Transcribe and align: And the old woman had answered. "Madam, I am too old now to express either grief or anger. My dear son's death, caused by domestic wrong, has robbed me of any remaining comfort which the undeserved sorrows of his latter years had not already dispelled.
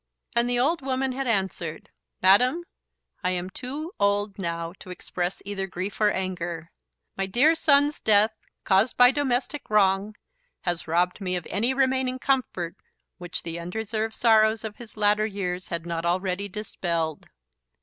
And 0.35 0.49
the 0.49 0.57
old 0.59 0.81
woman 0.81 1.11
had 1.11 1.27
answered. 1.27 1.91
"Madam, 2.23 2.63
I 3.23 3.29
am 3.29 3.51
too 3.51 3.91
old 3.99 4.39
now 4.39 4.73
to 4.79 4.89
express 4.89 5.43
either 5.45 5.67
grief 5.67 6.01
or 6.01 6.09
anger. 6.09 6.71
My 7.15 7.27
dear 7.27 7.53
son's 7.53 8.01
death, 8.01 8.31
caused 8.63 8.97
by 8.97 9.11
domestic 9.11 9.69
wrong, 9.69 10.15
has 10.61 10.87
robbed 10.87 11.21
me 11.21 11.35
of 11.35 11.45
any 11.51 11.71
remaining 11.75 12.17
comfort 12.17 12.77
which 13.19 13.43
the 13.43 13.59
undeserved 13.59 14.15
sorrows 14.15 14.63
of 14.63 14.77
his 14.77 14.97
latter 14.97 15.27
years 15.27 15.67
had 15.67 15.85
not 15.85 16.03
already 16.03 16.49
dispelled. 16.49 17.27